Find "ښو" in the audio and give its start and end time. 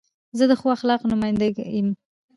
0.59-0.67